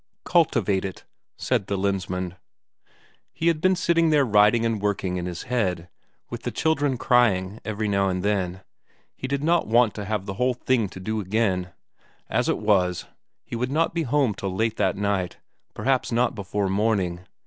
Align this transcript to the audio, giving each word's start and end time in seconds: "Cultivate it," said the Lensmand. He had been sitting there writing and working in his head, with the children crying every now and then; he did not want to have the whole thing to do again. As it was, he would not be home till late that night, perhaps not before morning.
"Cultivate 0.25 0.83
it," 0.83 1.05
said 1.37 1.67
the 1.67 1.77
Lensmand. 1.77 2.35
He 3.31 3.49
had 3.49 3.61
been 3.61 3.75
sitting 3.75 4.09
there 4.09 4.25
writing 4.25 4.65
and 4.65 4.81
working 4.81 5.17
in 5.17 5.27
his 5.27 5.43
head, 5.43 5.89
with 6.31 6.41
the 6.41 6.49
children 6.49 6.97
crying 6.97 7.59
every 7.63 7.87
now 7.87 8.09
and 8.09 8.23
then; 8.23 8.61
he 9.15 9.27
did 9.27 9.43
not 9.43 9.67
want 9.67 9.93
to 9.93 10.05
have 10.05 10.25
the 10.25 10.33
whole 10.41 10.55
thing 10.55 10.89
to 10.89 10.99
do 10.99 11.19
again. 11.21 11.71
As 12.31 12.49
it 12.49 12.57
was, 12.57 13.05
he 13.45 13.55
would 13.55 13.71
not 13.71 13.93
be 13.93 14.01
home 14.01 14.33
till 14.33 14.55
late 14.55 14.77
that 14.77 14.97
night, 14.97 15.37
perhaps 15.75 16.11
not 16.11 16.33
before 16.33 16.67
morning. 16.67 17.19